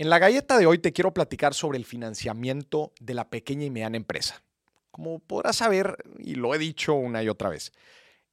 [0.00, 3.70] En la galleta de hoy te quiero platicar sobre el financiamiento de la pequeña y
[3.70, 4.44] mediana empresa.
[4.92, 7.72] Como podrás saber, y lo he dicho una y otra vez,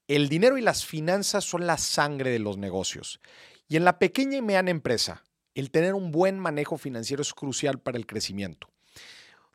[0.08, 3.20] el dinero y las finanzas son la sangre de los negocios.
[3.68, 5.24] Y en la pequeña y mediana empresa,
[5.56, 8.70] el tener un buen manejo financiero es crucial para el crecimiento.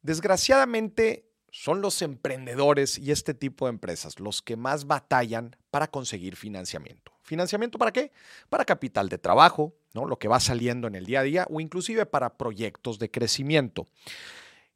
[0.02, 6.34] Desgraciadamente, son los emprendedores y este tipo de empresas los que más batallan para conseguir
[6.34, 7.09] financiamiento.
[7.22, 8.12] ¿Financiamiento para qué?
[8.48, 10.06] Para capital de trabajo, ¿no?
[10.06, 13.86] lo que va saliendo en el día a día o inclusive para proyectos de crecimiento.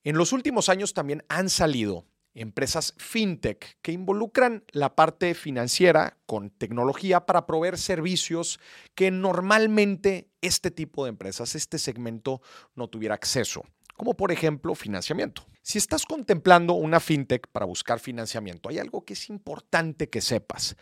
[0.02, 6.50] En los últimos años también han salido empresas fintech que involucran la parte financiera con
[6.50, 8.60] tecnología para proveer servicios
[8.94, 12.42] que normalmente este tipo de empresas, este segmento
[12.74, 13.62] no tuviera acceso,
[13.94, 15.46] como por ejemplo financiamiento.
[15.62, 20.76] Si estás contemplando una fintech para buscar financiamiento, hay algo que es importante que sepas.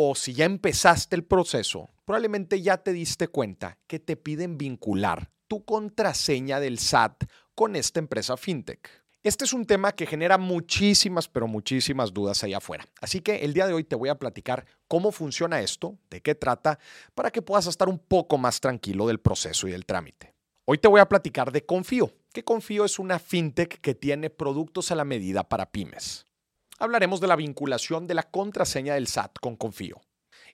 [0.00, 5.32] O si ya empezaste el proceso, probablemente ya te diste cuenta que te piden vincular
[5.48, 7.24] tu contraseña del SAT
[7.56, 8.88] con esta empresa fintech.
[9.24, 12.86] Este es un tema que genera muchísimas, pero muchísimas dudas allá afuera.
[13.00, 16.36] Así que el día de hoy te voy a platicar cómo funciona esto, de qué
[16.36, 16.78] trata,
[17.16, 20.32] para que puedas estar un poco más tranquilo del proceso y del trámite.
[20.64, 24.92] Hoy te voy a platicar de Confío, que Confío es una fintech que tiene productos
[24.92, 26.27] a la medida para pymes.
[26.80, 30.00] Hablaremos de la vinculación de la contraseña del SAT con Confío.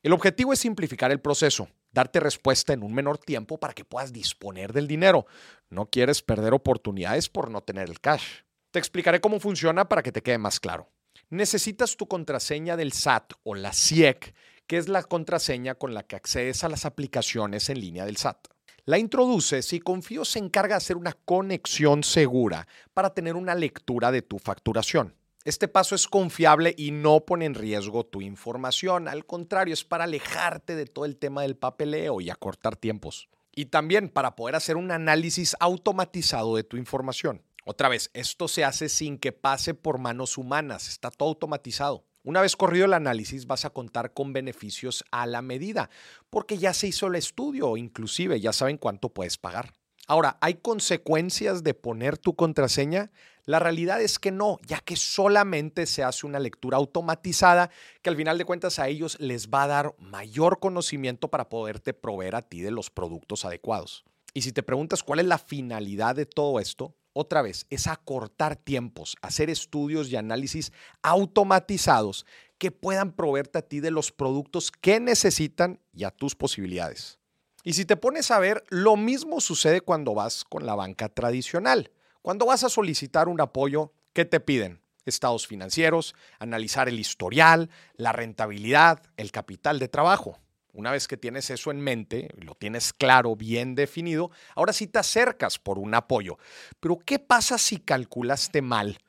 [0.02, 4.10] El objetivo es simplificar el proceso, darte respuesta en un menor tiempo para que puedas
[4.10, 5.26] disponer del dinero.
[5.68, 8.40] No quieres perder oportunidades por no tener el cash.
[8.70, 10.88] Te explicaré cómo funciona para que te quede más claro.
[11.28, 14.34] Necesitas tu contraseña del SAT o la CIEC,
[14.66, 18.48] que es la contraseña con la que accedes a las aplicaciones en línea del SAT.
[18.86, 24.10] La introduces y Confío se encarga de hacer una conexión segura para tener una lectura
[24.10, 25.14] de tu facturación.
[25.44, 29.08] Este paso es confiable y no pone en riesgo tu información.
[29.08, 33.28] Al contrario, es para alejarte de todo el tema del papeleo y acortar tiempos.
[33.54, 37.42] Y también para poder hacer un análisis automatizado de tu información.
[37.66, 42.06] Otra vez, esto se hace sin que pase por manos humanas, está todo automatizado.
[42.22, 45.90] Una vez corrido el análisis vas a contar con beneficios a la medida,
[46.30, 49.74] porque ya se hizo el estudio, inclusive ya saben cuánto puedes pagar.
[50.06, 53.10] Ahora, ¿hay consecuencias de poner tu contraseña?
[53.46, 58.16] La realidad es que no, ya que solamente se hace una lectura automatizada que al
[58.16, 62.42] final de cuentas a ellos les va a dar mayor conocimiento para poderte proveer a
[62.42, 64.04] ti de los productos adecuados.
[64.32, 68.56] Y si te preguntas cuál es la finalidad de todo esto, otra vez, es acortar
[68.56, 70.72] tiempos, hacer estudios y análisis
[71.02, 72.26] automatizados
[72.58, 77.18] que puedan proveerte a ti de los productos que necesitan y a tus posibilidades.
[77.62, 81.92] Y si te pones a ver, lo mismo sucede cuando vas con la banca tradicional.
[82.24, 84.80] Cuando vas a solicitar un apoyo, ¿qué te piden?
[85.04, 90.38] Estados financieros, analizar el historial, la rentabilidad, el capital de trabajo.
[90.72, 95.00] Una vez que tienes eso en mente, lo tienes claro, bien definido, ahora sí te
[95.00, 96.38] acercas por un apoyo.
[96.80, 99.00] Pero ¿qué pasa si calculaste mal?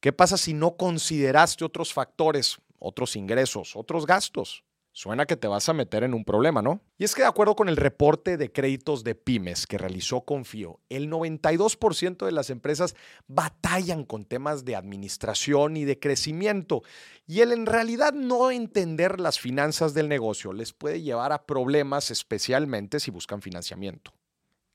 [0.00, 4.62] ¿Qué pasa si no consideraste otros factores, otros ingresos, otros gastos?
[4.98, 6.80] Suena que te vas a meter en un problema, ¿no?
[6.98, 10.80] Y es que de acuerdo con el reporte de créditos de pymes que realizó Confío,
[10.88, 12.96] el 92% de las empresas
[13.28, 16.82] batallan con temas de administración y de crecimiento.
[17.28, 22.10] Y el en realidad no entender las finanzas del negocio les puede llevar a problemas,
[22.10, 24.12] especialmente si buscan financiamiento.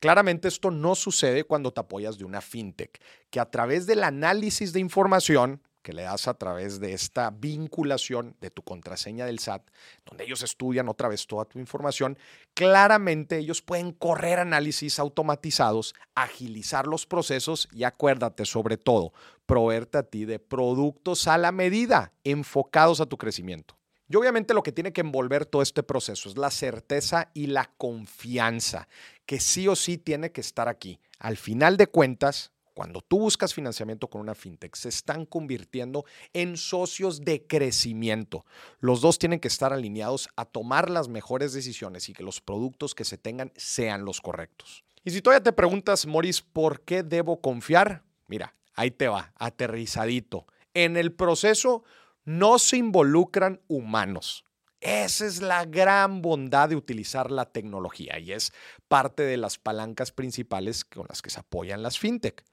[0.00, 2.98] Claramente esto no sucede cuando te apoyas de una fintech,
[3.28, 8.34] que a través del análisis de información que le das a través de esta vinculación
[8.40, 9.62] de tu contraseña del SAT,
[10.06, 12.18] donde ellos estudian otra vez toda tu información,
[12.54, 19.12] claramente ellos pueden correr análisis automatizados, agilizar los procesos y acuérdate sobre todo,
[19.44, 23.76] proveerte a ti de productos a la medida, enfocados a tu crecimiento.
[24.08, 27.70] Y obviamente lo que tiene que envolver todo este proceso es la certeza y la
[27.76, 28.88] confianza,
[29.26, 30.98] que sí o sí tiene que estar aquí.
[31.18, 36.56] Al final de cuentas, cuando tú buscas financiamiento con una fintech, se están convirtiendo en
[36.56, 38.44] socios de crecimiento.
[38.80, 42.94] Los dos tienen que estar alineados a tomar las mejores decisiones y que los productos
[42.94, 44.84] que se tengan sean los correctos.
[45.04, 48.02] Y si todavía te preguntas, Moris, ¿por qué debo confiar?
[48.26, 50.46] Mira, ahí te va, aterrizadito.
[50.74, 51.84] En el proceso
[52.24, 54.44] no se involucran humanos.
[54.80, 58.52] Esa es la gran bondad de utilizar la tecnología y es
[58.88, 62.44] parte de las palancas principales con las que se apoyan las fintech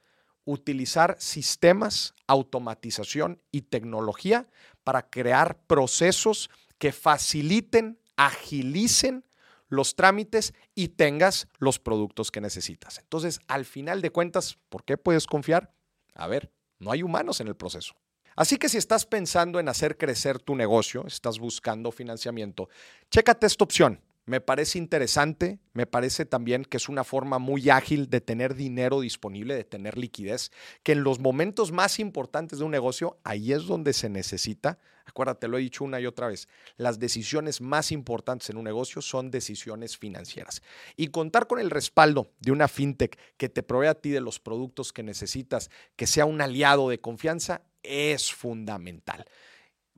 [0.46, 4.48] utilizar sistemas, automatización y tecnología
[4.84, 9.26] para crear procesos que faciliten, agilicen
[9.68, 13.00] los trámites y tengas los productos que necesitas.
[13.00, 15.74] Entonces, al final de cuentas, ¿por qué puedes confiar?
[16.14, 17.96] A ver, no hay humanos en el proceso.
[18.36, 22.70] Así que si estás pensando en hacer crecer tu negocio, estás buscando financiamiento,
[23.10, 24.02] chécate esta opción.
[24.26, 29.02] Me parece interesante, me parece también que es una forma muy ágil de tener dinero
[29.02, 30.52] disponible, de tener liquidez,
[30.84, 35.48] que en los momentos más importantes de un negocio, ahí es donde se necesita, acuérdate,
[35.48, 36.48] lo he dicho una y otra vez,
[36.78, 40.62] las decisiones más importantes en un negocio son decisiones financieras.
[40.96, 44.40] Y contar con el respaldo de una fintech que te provee a ti de los
[44.40, 49.26] productos que necesitas, que sea un aliado de confianza, es fundamental.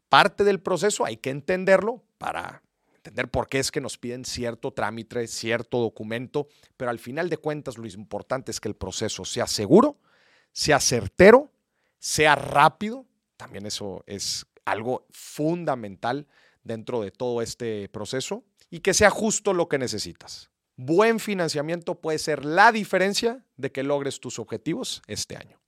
[0.08, 2.64] Parte del proceso hay que entenderlo para
[3.04, 6.48] entender por qué es que nos piden cierto trámite, cierto documento,
[6.78, 10.00] pero al final de cuentas lo importante es que el proceso sea seguro,
[10.54, 11.52] sea certero,
[12.00, 13.06] sea rápido.
[13.36, 16.28] También eso es algo fundamental
[16.64, 20.50] dentro de todo este proceso y que sea justo lo que necesitas.
[20.78, 25.63] Buen financiamiento puede ser la diferencia de que logres tus objetivos este año.